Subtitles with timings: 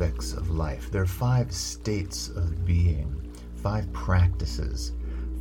[0.00, 0.90] aspects of life.
[0.90, 4.92] There are five states of being, five practices,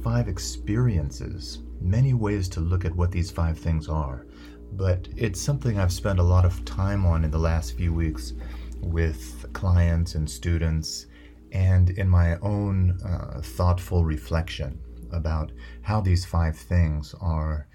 [0.04, 4.26] five experiences, many ways to look at what these five things are.
[4.74, 8.34] But it's something I've spent a lot of time on in the last few weeks
[8.82, 11.06] with clients and students
[11.54, 14.82] and in my own uh, thoughtful reflection
[15.14, 15.54] about
[15.84, 17.66] how these five things are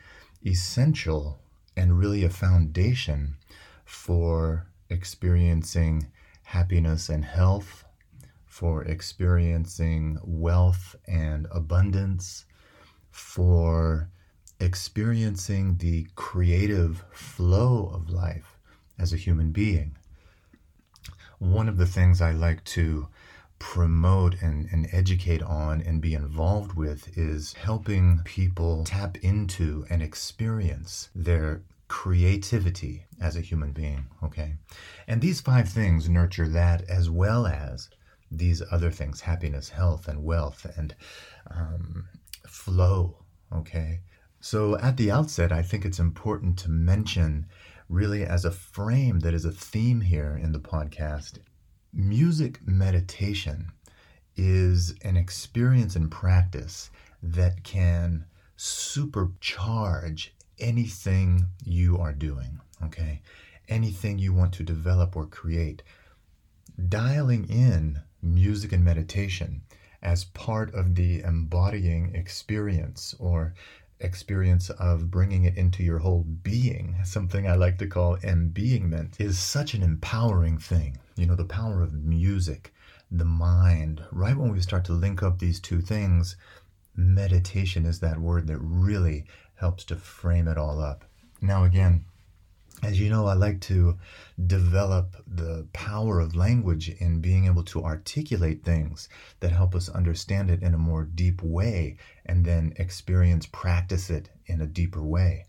[0.45, 1.41] essential
[1.79, 3.37] and really a foundation
[3.87, 6.11] for experiencing
[6.45, 7.85] happiness and health,
[8.47, 12.45] for experiencing wealth and abundance,
[13.11, 14.11] for
[14.61, 18.59] experiencing the creative flow of life
[18.99, 19.97] as a human being.
[21.39, 23.09] One of the things I like to
[23.59, 30.03] promote and, and educate on and be involved with is helping people tap into and
[30.03, 34.07] experience their creativity as a human being.
[34.23, 34.55] Okay.
[35.07, 37.89] And these five things nurture that as well as
[38.31, 40.95] these other things happiness, health, and wealth, and
[41.51, 42.09] um,
[42.47, 43.19] flow.
[43.53, 44.01] Okay.
[44.41, 47.47] So at the outset, I think it's important to mention,
[47.89, 51.39] really, as a frame that is a theme here in the podcast,
[51.93, 53.73] music meditation
[54.37, 56.91] is an experience and practice
[57.23, 58.27] that can
[58.59, 63.23] supercharge anything you are doing, okay?
[63.69, 65.83] Anything you want to develop or create.
[66.89, 69.63] Dialing in music and meditation
[70.03, 73.55] as part of the embodying experience or
[74.01, 79.39] experience of bringing it into your whole being, something I like to call embeingment, is
[79.39, 80.99] such an empowering thing.
[81.17, 82.75] You know, the power of music,
[83.11, 84.03] the mind.
[84.13, 86.37] Right when we start to link up these two things,
[86.97, 89.25] meditation is that word that really
[89.57, 91.05] helps to frame it all up.
[91.41, 92.05] Now, again,
[92.83, 93.99] as you know, I like to
[94.47, 99.09] develop the power of language in being able to articulate things
[99.41, 104.29] that help us understand it in a more deep way and then experience, practice it
[104.47, 105.47] in a deeper way.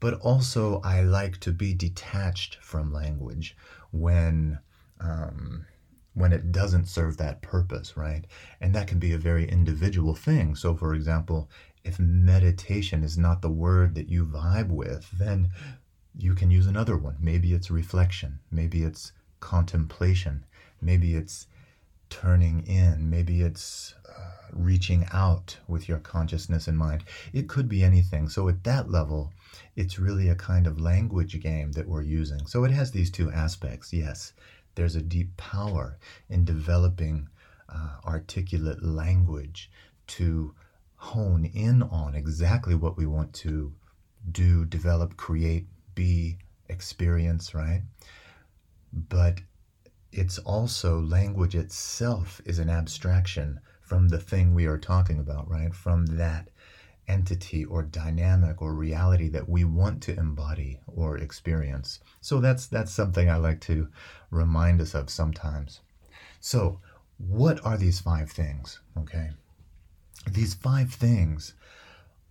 [0.00, 3.56] But also, I like to be detached from language
[3.92, 4.58] when.
[5.00, 5.66] Um,
[6.14, 8.26] when it doesn't serve that purpose, right?
[8.60, 10.54] And that can be a very individual thing.
[10.54, 11.48] So, for example,
[11.84, 15.50] if meditation is not the word that you vibe with, then
[16.16, 17.16] you can use another one.
[17.20, 20.44] Maybe it's reflection, maybe it's contemplation,
[20.80, 21.46] maybe it's
[22.10, 27.04] turning in, maybe it's uh, reaching out with your consciousness in mind.
[27.32, 28.28] It could be anything.
[28.28, 29.32] So, at that level,
[29.76, 32.46] it's really a kind of language game that we're using.
[32.46, 33.92] So, it has these two aspects.
[33.92, 34.34] Yes,
[34.74, 35.98] there's a deep power
[36.28, 37.28] in developing
[37.68, 39.70] uh, articulate language
[40.08, 40.54] to
[41.02, 43.72] hone in on exactly what we want to
[44.30, 47.82] do, develop, create, be, experience, right?
[48.92, 49.40] But
[50.12, 55.74] it's also language itself is an abstraction from the thing we are talking about, right?
[55.74, 56.50] From that
[57.08, 61.98] entity or dynamic or reality that we want to embody or experience.
[62.20, 63.88] So that's that's something I like to
[64.30, 65.80] remind us of sometimes.
[66.38, 66.78] So,
[67.18, 68.78] what are these five things?
[68.96, 69.30] Okay.
[70.30, 71.54] These five things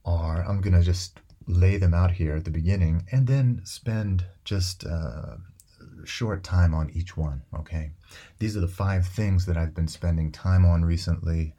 [0.06, 4.26] are I'm going to just lay them out here at the beginning and then spend
[4.46, 5.40] just a
[6.06, 7.92] short time on each one, okay?
[8.40, 11.54] These are the five things that I've been spending time on recently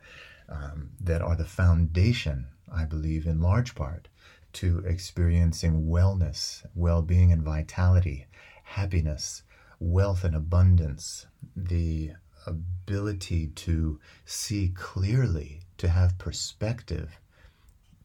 [0.48, 4.08] um, that are the foundation I believe, in large part
[4.54, 8.26] to experiencing wellness, well being, and vitality,
[8.64, 9.42] happiness,
[9.78, 12.12] wealth, and abundance, the
[12.46, 17.18] ability to see clearly, to have perspective,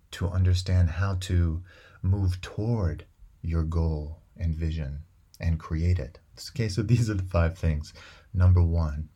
[0.10, 1.62] to understand how to
[2.02, 3.06] move toward
[3.44, 5.04] your goal and vision
[5.40, 6.18] and create it.
[6.50, 7.94] Okay, so these are the five things.
[8.34, 9.10] Number one,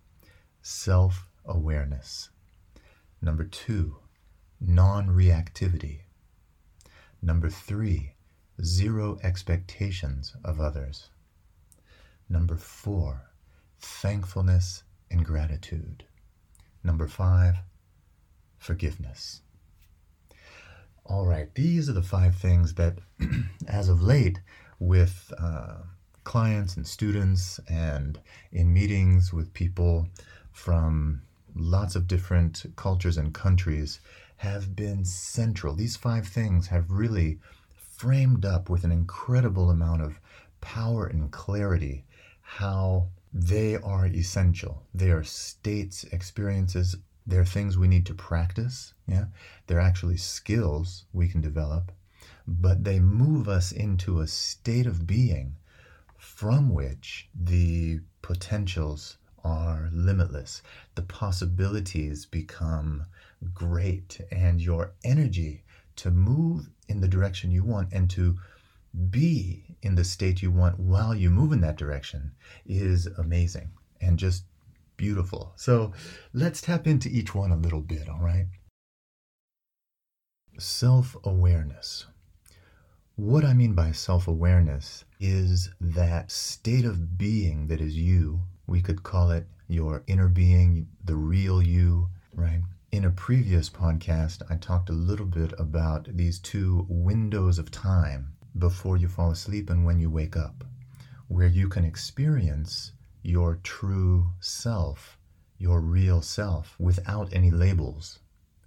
[0.61, 2.29] self awareness.
[3.19, 3.97] Number two,
[4.59, 6.01] non reactivity.
[7.19, 8.13] Number three,
[8.63, 11.09] zero expectations of others.
[12.29, 13.23] Number four,
[13.79, 16.03] thankfulness and gratitude.
[16.83, 17.55] Number five,
[18.61, 19.41] forgiveness.
[21.05, 22.99] All right, these are the five things that,
[23.67, 24.39] as of late,
[24.79, 25.77] with uh,
[26.23, 28.19] clients and students and
[28.51, 30.07] in meetings with people
[30.51, 31.23] from
[31.55, 33.99] lots of different cultures and countries,
[34.37, 35.75] have been central.
[35.75, 37.39] These five things have really
[37.97, 40.19] framed up with an incredible amount of
[40.61, 42.05] power and clarity
[42.41, 44.83] how they are essential.
[44.93, 46.95] They are states, experiences,
[47.31, 48.93] they're things we need to practice.
[49.07, 49.25] Yeah.
[49.67, 51.91] They're actually skills we can develop.
[52.47, 55.55] but they move us into a state of being
[56.17, 60.61] from which the potentials are limitless.
[60.95, 63.05] The possibilities become
[63.53, 65.63] great, and your energy
[65.97, 68.37] to move in the direction you want and to
[69.09, 72.31] be in the state you want while you move in that direction
[72.65, 74.43] is amazing and just
[75.01, 75.51] beautiful.
[75.55, 75.93] So
[76.31, 78.45] let's tap into each one a little bit, all right?
[80.59, 82.05] Self awareness.
[83.15, 88.41] What I mean by self awareness is that state of being that is you.
[88.67, 92.61] We could call it your inner being, the real you, right?
[92.91, 98.33] In a previous podcast, I talked a little bit about these two windows of time
[98.55, 100.63] before you fall asleep and when you wake up,
[101.27, 102.91] where you can experience
[103.23, 105.17] your true self,
[105.57, 108.19] your real self, without any labels,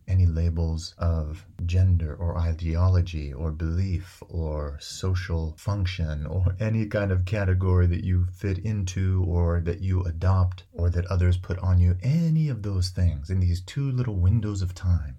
[0.06, 7.24] any labels of gender or ideology or belief or social function or any kind of
[7.24, 11.96] category that you fit into or that you adopt or that others put on you,
[12.02, 15.16] any of those things in these two little windows of time,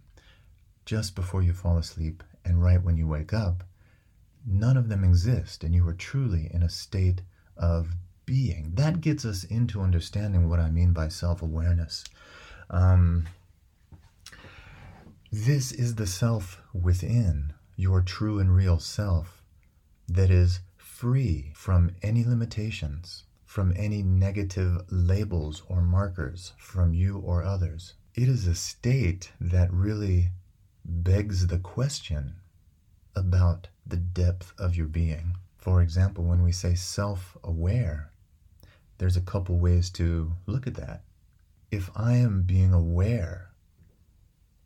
[0.85, 3.63] just before you fall asleep and right when you wake up,
[4.45, 7.21] none of them exist and you are truly in a state
[7.57, 7.89] of
[8.25, 8.71] being.
[8.75, 12.03] That gets us into understanding what I mean by self awareness.
[12.69, 13.25] Um,
[15.31, 19.43] this is the self within, your true and real self,
[20.07, 27.43] that is free from any limitations, from any negative labels or markers from you or
[27.43, 27.95] others.
[28.13, 30.29] It is a state that really
[30.85, 32.35] begs the question
[33.15, 35.35] about the depth of your being.
[35.57, 38.11] For example, when we say self aware,
[38.97, 41.03] there's a couple ways to look at that.
[41.71, 43.51] If I am being aware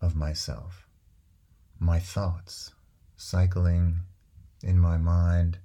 [0.01, 0.87] of myself,
[1.79, 2.73] my thoughts
[3.15, 3.99] cycling
[4.61, 5.57] in my mind,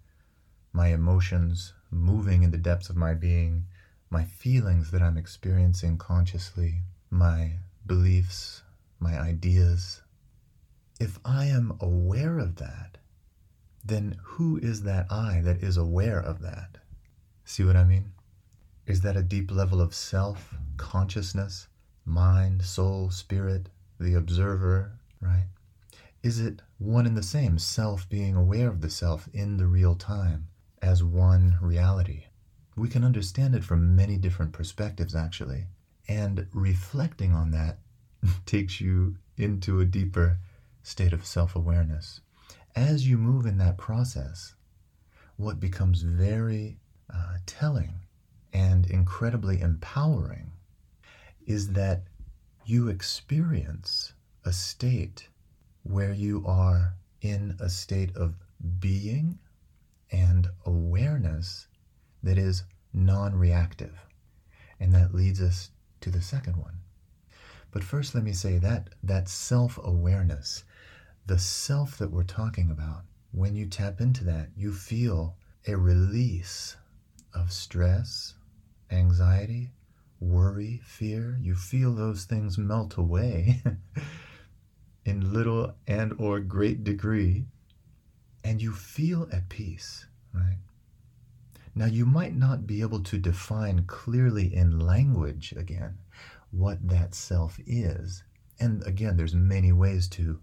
[0.73, 3.67] my emotions moving in the depths of my being,
[4.11, 8.63] my feelings that I'm experiencing consciously, my beliefs,
[8.99, 10.03] my ideas.
[10.99, 12.99] If I am aware of that,
[13.85, 16.79] then who is that I that is aware of that?
[17.45, 18.14] See what I mean?
[18.87, 21.69] Is that a deep level of self consciousness,
[22.05, 25.47] mind, soul, spirit, the observer, right?
[26.23, 29.95] Is it one and the same, self being aware of the self in the real
[29.95, 30.49] time
[30.83, 32.25] as one reality?
[32.77, 35.67] We can understand it from many different perspectives, actually.
[36.07, 37.79] And reflecting on that
[38.47, 40.39] takes you into a deeper
[40.83, 42.21] state of self awareness.
[42.77, 44.55] As you move in that process,
[45.37, 46.79] what becomes very
[47.13, 48.01] uh, telling
[48.55, 50.53] and incredibly empowering
[51.47, 52.05] is that
[52.65, 54.15] you experience
[54.45, 55.29] a state
[55.83, 58.35] where you are in a state of
[58.79, 59.39] being
[60.11, 61.67] and awareness
[62.23, 62.63] that is
[62.93, 64.07] non reactive.
[64.81, 65.71] And that leads us
[66.01, 66.79] to the second one.
[67.71, 70.65] But first, let me say that that self awareness,
[71.27, 73.03] the self that we're talking about,
[73.33, 76.77] when you tap into that, you feel a release
[77.35, 78.35] of stress,
[78.91, 79.71] anxiety,
[80.21, 83.63] worry, fear, you feel those things melt away
[85.05, 87.47] in little and or great degree
[88.45, 90.59] and you feel at peace, right?
[91.75, 95.99] Now you might not be able to define clearly in language again
[96.51, 98.23] what that self is.
[98.61, 100.41] And again, there's many ways to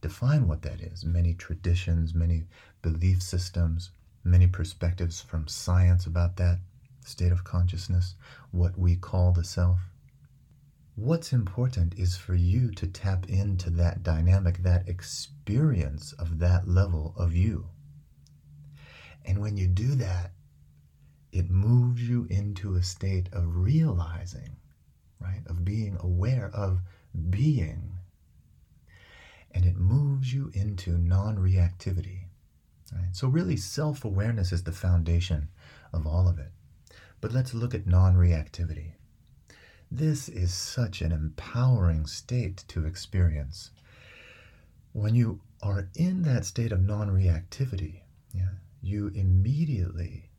[0.00, 1.04] define what that is.
[1.04, 2.44] Many traditions, many
[2.82, 3.90] belief systems,
[4.24, 6.58] many perspectives from science about that
[7.08, 8.14] state of consciousness,
[8.50, 9.78] what we call the self.
[10.94, 17.14] What's important is for you to tap into that dynamic, that experience of that level
[17.16, 17.66] of you.
[19.24, 20.32] And when you do that,
[21.32, 24.56] it moves you into a state of realizing,
[25.20, 25.42] right?
[25.46, 26.80] Of being aware of
[27.30, 27.98] being.
[29.52, 32.22] And it moves you into non reactivity.
[32.92, 33.14] Right?
[33.14, 35.48] So, really, self awareness is the foundation
[35.92, 36.52] of all of it.
[37.20, 38.92] But let's look at non reactivity.
[39.90, 43.70] This is such an empowering state to experience.
[44.92, 50.30] When you are in that state of non reactivity, yeah, you immediately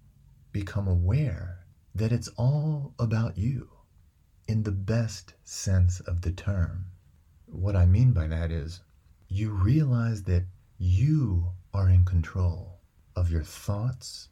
[0.51, 3.69] become aware that it's all about you
[4.47, 6.85] in the best sense of the term.
[7.45, 8.81] What I mean by that is
[9.27, 10.45] you realize that
[10.77, 12.79] you are in control
[13.15, 14.29] of your thoughts,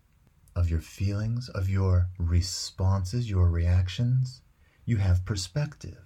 [0.57, 4.41] of your feelings, of your responses, your reactions.
[4.85, 6.03] You have perspective,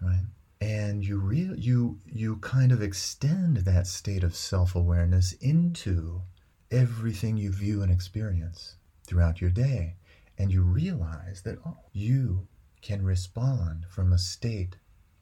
[0.00, 0.26] right?
[0.62, 6.22] and you real you you kind of extend that state of self-awareness into
[6.70, 9.96] everything you view and experience throughout your day
[10.38, 12.46] and you realize that oh, you
[12.80, 14.76] can respond from a state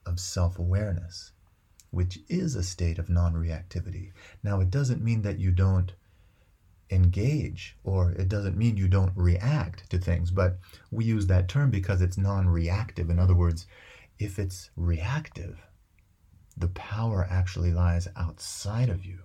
[0.04, 1.32] of self-awareness
[1.90, 4.12] which is a state of non-reactivity
[4.42, 5.92] now it doesn't mean that you don't
[6.90, 10.58] engage or it doesn't mean you don't react to things but
[10.90, 13.66] we use that term because it's non-reactive in other words
[14.20, 15.66] if it's reactive,
[16.54, 19.18] the power actually lies outside of you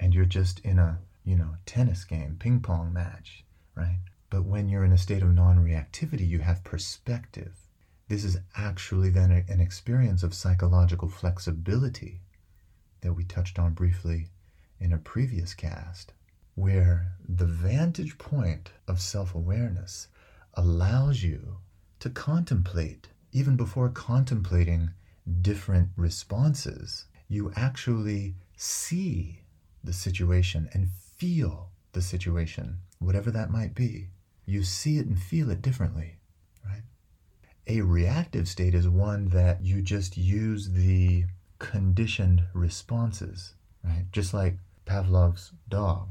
[0.00, 3.98] and you're just in a, you know, tennis game, ping pong match, right?
[4.30, 7.52] But when you're in a state of non reactivity, you have perspective.
[8.08, 12.22] This is actually then an experience of psychological flexibility
[13.02, 14.30] that we touched on briefly
[14.80, 16.14] in a previous cast,
[16.60, 20.08] where the vantage point of self awareness
[20.54, 21.56] allows you
[22.00, 24.90] to contemplate even before contemplating
[25.40, 29.42] different responses, you actually see
[29.84, 34.08] the situation and feel the situation, whatever that might be.
[34.46, 36.16] You see it and feel it differently,
[36.66, 36.82] right?
[37.66, 41.24] A reactive state is one that you just use the
[41.58, 44.06] conditioned responses, right?
[44.12, 46.08] Just like Pavlov's dog,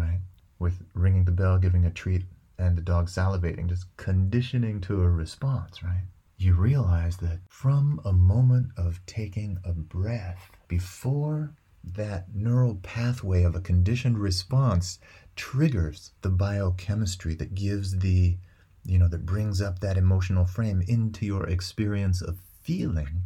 [0.00, 0.20] right?
[0.58, 2.24] With ringing the bell, giving a treat,
[2.58, 6.04] and the dog salivating, just conditioning to a response, right?
[6.40, 11.52] you realize that from a moment of taking a breath, before
[11.84, 14.98] that neural pathway of a conditioned response
[15.36, 18.38] triggers the biochemistry that gives the,
[18.86, 23.22] you know, that brings up that emotional frame into your experience of feeling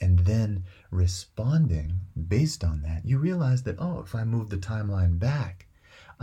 [0.00, 5.18] and then responding based on that, you realize that, oh, if I move the timeline
[5.18, 5.66] back,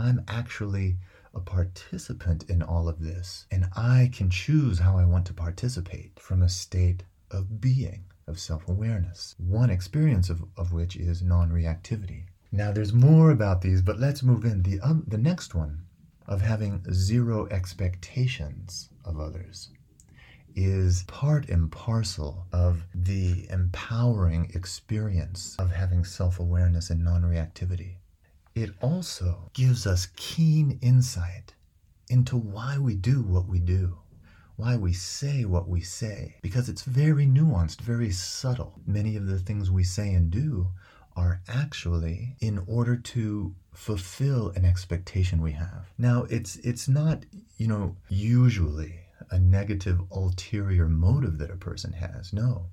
[0.00, 0.96] I'm actually
[1.34, 6.18] a participant in all of this, and I can choose how I want to participate
[6.18, 11.50] from a state of being, of self awareness, one experience of, of which is non
[11.50, 12.24] reactivity.
[12.50, 14.62] Now, there's more about these, but let's move in.
[14.62, 15.84] The, um, the next one
[16.26, 19.68] of having zero expectations of others
[20.56, 27.96] is part and parcel of the empowering experience of having self awareness and non reactivity
[28.54, 31.54] it also gives us keen insight
[32.08, 33.98] into why we do what we do,
[34.56, 38.80] why we say what we say, because it's very nuanced, very subtle.
[38.86, 40.68] Many of the things we say and do
[41.16, 45.92] are actually in order to fulfill an expectation we have.
[45.98, 47.24] Now, it's it's not,
[47.56, 52.32] you know, usually a negative ulterior motive that a person has.
[52.32, 52.66] No.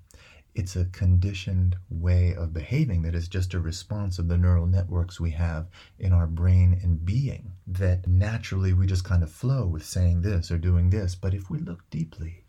[0.57, 5.19] It's a conditioned way of behaving that is just a response of the neural networks
[5.19, 5.67] we have
[5.99, 7.51] in our brain and being.
[7.67, 11.13] That naturally we just kind of flow with saying this or doing this.
[11.13, 12.43] But if we look deeply,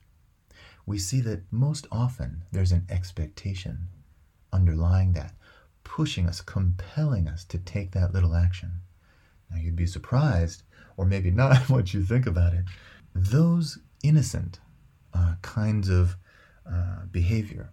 [0.87, 3.89] we see that most often there's an expectation
[4.55, 5.35] underlying that,
[5.85, 8.81] pushing us, compelling us to take that little action.
[9.51, 10.63] Now you'd be surprised,
[10.97, 12.65] or maybe not once you think about it,
[13.15, 14.61] those innocent
[15.13, 16.17] uh, kinds of
[16.67, 17.71] uh, behavior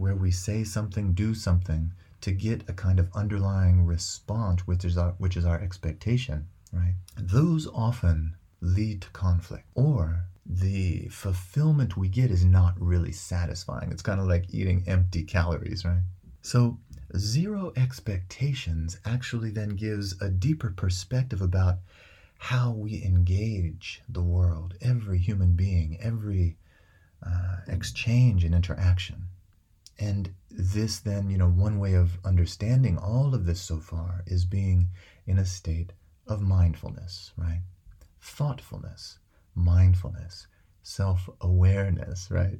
[0.00, 1.92] where we say something, do something
[2.22, 6.94] to get a kind of underlying response, which is our, which is our expectation, right?
[7.18, 13.92] Those often lead to conflict or the fulfillment we get is not really satisfying.
[13.92, 16.02] It's kind of like eating empty calories, right?
[16.42, 16.78] So,
[17.16, 21.76] zero expectations actually then gives a deeper perspective about
[22.38, 26.56] how we engage the world, every human being, every
[27.24, 29.26] uh, exchange and interaction.
[30.00, 34.46] And this, then, you know, one way of understanding all of this so far is
[34.46, 34.88] being
[35.26, 35.92] in a state
[36.26, 37.60] of mindfulness, right?
[38.20, 39.18] Thoughtfulness,
[39.54, 40.46] mindfulness,
[40.82, 42.58] self awareness, right?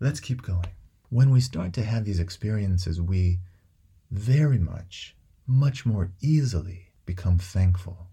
[0.00, 0.66] Let's keep going.
[1.10, 3.40] When we start to have these experiences, we
[4.10, 5.14] very much,
[5.46, 8.08] much more easily become thankful.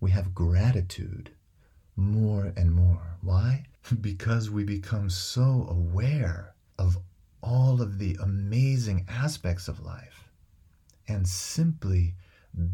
[0.00, 1.30] We have gratitude
[1.96, 3.16] more and more.
[3.20, 3.64] Why?
[4.00, 6.98] because we become so aware of
[7.42, 10.28] all of the amazing aspects of life
[11.08, 12.14] and simply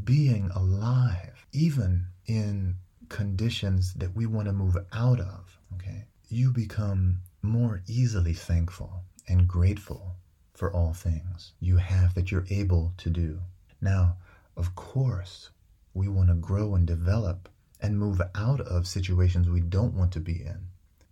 [0.04, 2.76] being alive, even in
[3.08, 9.48] conditions that we want to move out of, okay, you become more easily thankful and
[9.48, 10.16] grateful
[10.54, 13.38] for all things you have that you're able to do.
[13.80, 14.16] Now,
[14.56, 15.50] of course,
[15.94, 17.48] we want to grow and develop
[17.80, 20.66] and move out of situations we don't want to be in,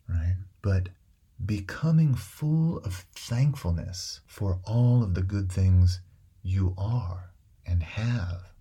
[0.09, 0.37] right?
[0.63, 0.89] But
[1.45, 6.01] becoming full of thankfulness for all of the good things
[6.43, 7.31] you are
[7.67, 8.53] and have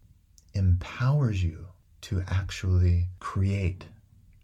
[0.54, 1.68] empowers you
[2.02, 3.86] to actually create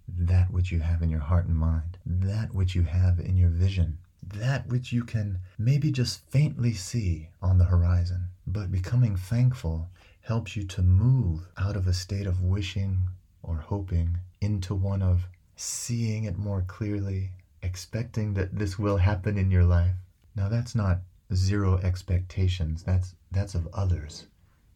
[0.07, 3.50] that which you have in your heart and mind, that which you have in your
[3.50, 8.27] vision, that which you can maybe just faintly see on the horizon.
[8.47, 9.89] But becoming thankful
[10.21, 13.00] helps you to move out of a state of wishing
[13.43, 17.31] or hoping into one of seeing it more clearly,
[17.63, 19.95] expecting that this will happen in your life.
[20.35, 20.99] Now that's not
[21.33, 22.83] zero expectations.
[22.83, 24.27] That's that's of others.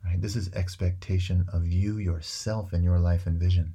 [0.04, 0.22] Right?
[0.22, 3.74] This is expectation of you yourself and your life and vision.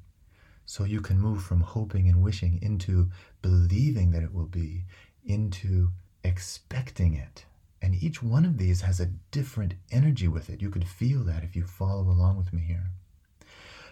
[0.64, 3.10] So you can move from hoping and wishing into
[3.42, 4.84] believing that it will be,
[5.24, 5.90] into
[6.22, 7.44] expecting it.
[7.82, 10.62] And each one of these has a different energy with it.
[10.62, 12.90] You could feel that if you follow along with me here.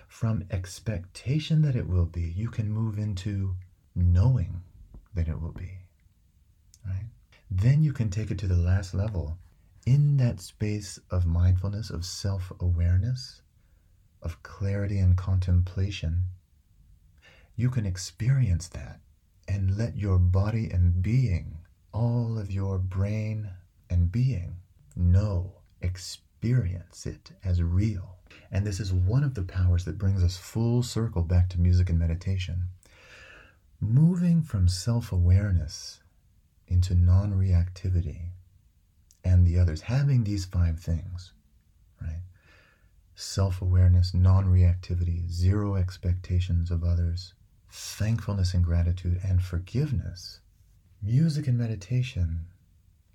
[0.07, 3.57] From expectation that it will be, you can move into
[3.95, 4.63] knowing
[5.27, 5.79] it will be.
[6.87, 7.07] Right?
[7.51, 9.39] Then you can take it to the last level.
[9.87, 13.41] In that space of mindfulness, of self awareness,
[14.23, 16.25] of clarity and contemplation,
[17.57, 19.01] you can experience that
[19.49, 21.59] and let your body and being,
[21.93, 23.51] all of your brain
[23.89, 24.57] and being,
[24.95, 28.19] know, experience it as real.
[28.51, 31.89] And this is one of the powers that brings us full circle back to music
[31.91, 32.69] and meditation.
[33.81, 36.01] Moving from self awareness
[36.67, 38.31] into non reactivity
[39.23, 41.33] and the others, having these five things,
[42.01, 42.23] right?
[43.15, 47.35] Self awareness, non reactivity, zero expectations of others,
[47.71, 50.41] thankfulness and gratitude, and forgiveness,
[51.01, 52.47] music and meditation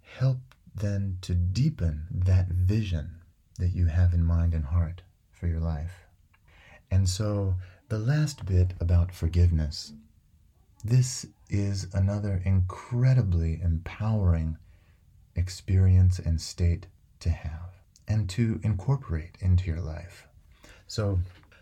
[0.01, 3.21] help then to deepen that vision
[3.59, 5.01] that you have in mind and heart
[5.31, 6.05] for your life.
[6.89, 7.55] And so,
[7.89, 9.93] the last bit about forgiveness
[10.83, 14.57] this is another incredibly empowering
[15.35, 16.87] experience and state
[17.19, 20.27] to have and to incorporate into your life.
[20.87, 21.19] So,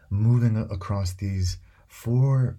[0.10, 2.58] moving across these four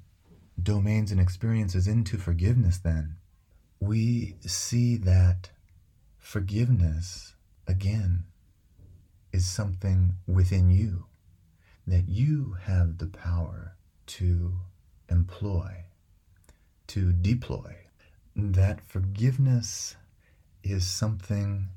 [0.63, 3.17] domains and experiences into forgiveness, then,
[3.81, 5.51] we see that
[6.19, 7.35] forgiveness,
[7.67, 8.25] again,
[9.33, 11.07] is something within you
[11.87, 14.53] that you have the power to
[15.09, 15.85] employ,
[16.93, 17.75] to deploy.
[18.37, 19.97] That forgiveness
[20.63, 21.69] is something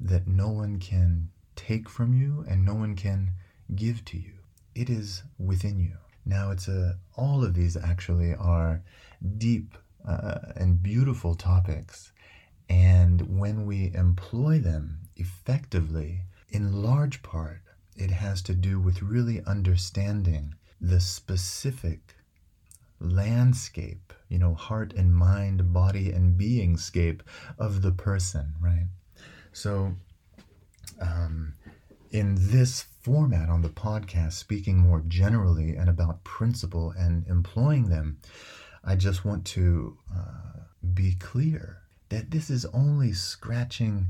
[0.00, 3.32] that no one can take from you and no one can
[3.74, 4.32] give to you.
[4.74, 5.98] It is within you.
[6.24, 8.82] Now, it's a, all of these actually are
[9.36, 12.12] deep uh, and beautiful topics.
[12.70, 17.60] And when we employ them effectively, in large part,
[17.96, 22.14] it has to do with really understanding the specific
[23.00, 27.22] landscape, you know, heart and mind, body and being scape
[27.58, 28.86] of the person, right?
[29.52, 29.94] So,
[31.00, 31.54] um,
[32.10, 38.18] in this format on the podcast, speaking more generally and about principle and employing them,
[38.84, 40.60] I just want to uh,
[40.94, 44.08] be clear that this is only scratching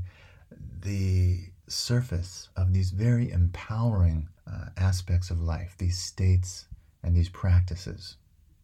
[0.81, 6.65] the surface of these very empowering uh, aspects of life, these states
[7.03, 8.15] and these practices.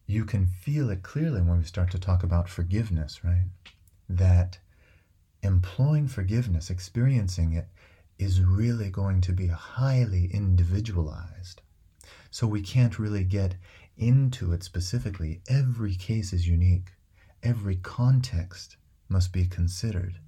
[0.06, 3.48] You can feel it clearly when we start to talk about forgiveness, right?
[4.08, 4.58] That
[5.42, 7.68] employing forgiveness, experiencing it,
[8.18, 11.60] is really going to be highly individualized.
[12.30, 13.56] So we can't really get
[13.96, 15.40] into it specifically.
[15.48, 16.92] Every case is unique,
[17.42, 18.76] every context
[19.08, 20.18] must be considered.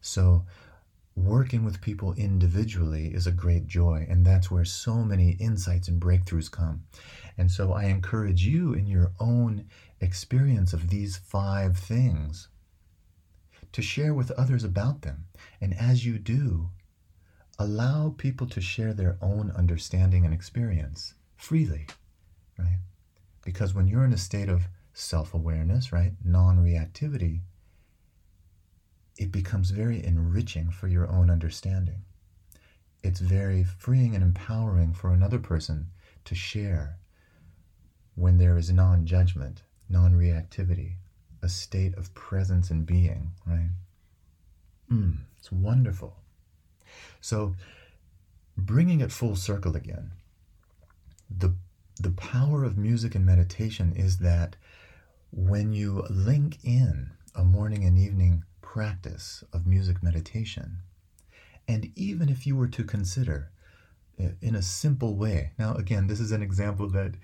[0.00, 0.46] So,
[1.24, 6.00] working with people individually is a great joy, and that's where so many insights and
[6.00, 6.84] breakthroughs come.
[7.36, 9.66] And so, I encourage you in your own
[10.00, 12.48] experience of these five things
[13.72, 15.26] to share with others about them.
[15.60, 16.70] And as you do,
[17.58, 21.86] allow people to share their own understanding and experience freely,
[22.58, 22.78] right?
[23.44, 27.40] Because when you're in a state of self awareness, right, non reactivity,
[29.18, 32.04] it becomes very enriching for your own understanding.
[33.02, 35.88] It's very freeing and empowering for another person
[36.24, 36.98] to share
[38.14, 40.94] when there is non judgment, non reactivity,
[41.42, 43.70] a state of presence and being, right?
[44.90, 46.16] Mm, it's wonderful.
[47.20, 47.54] So,
[48.56, 50.12] bringing it full circle again,
[51.30, 51.54] the,
[52.00, 54.56] the power of music and meditation is that
[55.30, 60.78] when you link in a morning and evening practice of music meditation,
[61.66, 63.50] and even if you were to consider
[64.42, 67.14] in a simple way, now again, this is an example that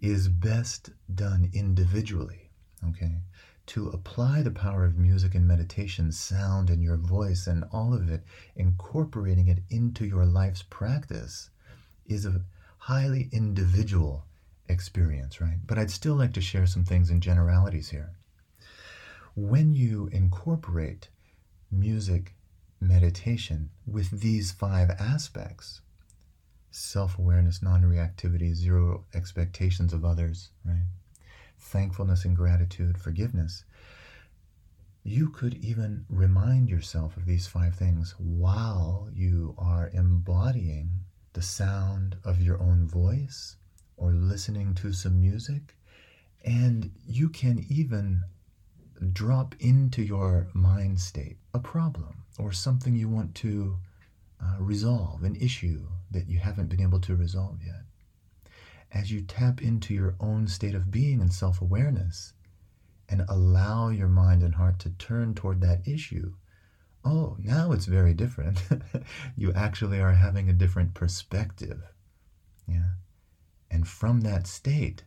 [0.00, 2.50] is best done individually,
[2.88, 3.16] okay?
[3.64, 8.10] to apply the power of music and meditation, sound, and your voice, and all of
[8.10, 8.22] it,
[8.56, 11.50] incorporating it into your life's practice,
[12.06, 12.44] is a
[12.78, 14.24] highly individual
[14.68, 15.58] experience, right?
[15.64, 18.10] But I'd still like to share some things in generalities here.
[19.34, 21.08] When you incorporate
[21.70, 22.34] music
[22.80, 25.80] meditation with these five aspects
[26.72, 30.86] self awareness, non reactivity, zero expectations of others, right?
[31.58, 33.64] Thankfulness and gratitude, forgiveness.
[35.04, 40.90] You could even remind yourself of these five things while you are embodying
[41.32, 43.56] the sound of your own voice
[43.96, 45.76] or listening to some music.
[46.44, 48.22] And you can even
[49.02, 53.76] drop into your mind state a problem or something you want to
[54.42, 57.82] uh, resolve, an issue that you haven't been able to resolve yet.
[58.90, 62.34] As you tap into your own state of being and self awareness
[63.08, 66.34] and allow your mind and heart to turn toward that issue,
[67.04, 68.62] oh, now it's very different.
[69.36, 71.82] you actually are having a different perspective.
[72.66, 72.94] Yeah.
[73.70, 75.04] And from that state,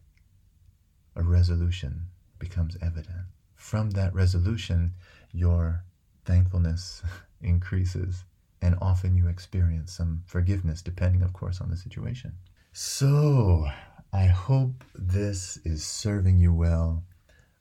[1.16, 2.08] a resolution
[2.40, 3.28] becomes evident.
[3.56, 4.94] From that resolution,
[5.32, 5.84] your
[6.26, 7.02] thankfulness
[7.42, 8.24] increases,
[8.62, 12.34] and often you experience some forgiveness, depending, of course, on the situation.
[12.74, 13.68] So,
[14.12, 17.04] I hope this is serving you well.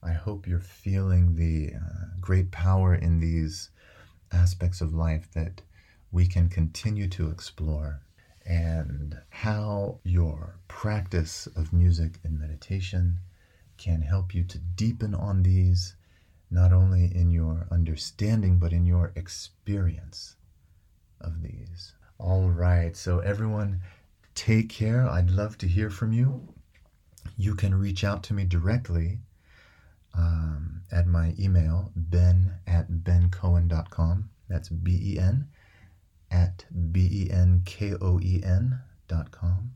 [0.02, 3.70] I hope you're feeling the uh, great power in these
[4.30, 5.62] aspects of life that
[6.12, 8.00] we can continue to explore
[8.46, 13.18] and how your practice of music and meditation
[13.84, 15.94] can help you to deepen on these,
[16.50, 20.36] not only in your understanding, but in your experience
[21.20, 21.92] of these.
[22.18, 23.82] All right, so everyone,
[24.34, 25.06] take care.
[25.06, 26.48] I'd love to hear from you.
[27.36, 29.18] You can reach out to me directly
[30.16, 34.30] um, at my email, ben at benkoen.com.
[34.48, 35.48] That's B E N
[36.30, 39.72] at B E N K O E N dot com.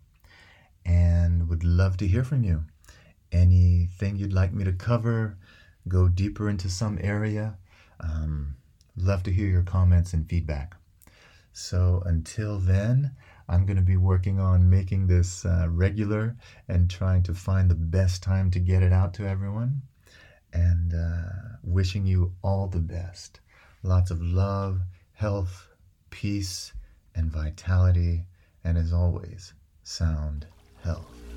[0.87, 2.64] And would love to hear from you.
[3.33, 5.37] Anything you'd like me to cover,
[5.87, 7.59] go deeper into some area.
[8.01, 8.57] Um,
[8.97, 10.77] love to hear your comments and feedback.
[11.53, 13.12] So until then,
[13.49, 16.37] I'm going to be working on making this uh, regular
[16.69, 19.83] and trying to find the best time to get it out to everyone.
[20.53, 23.41] And uh, wishing you all the best.
[23.83, 24.81] Lots of love,
[25.12, 25.69] health,
[26.11, 26.73] peace,
[27.14, 28.25] and vitality.
[28.64, 30.47] And as always, sound
[30.83, 31.28] health.